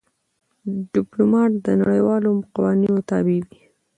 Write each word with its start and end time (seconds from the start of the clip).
ډيپلومات 0.93 1.51
د 1.65 1.67
نړیوالو 1.81 2.29
قوانینو 2.53 2.99
تابع 3.09 3.39
وي. 3.49 3.61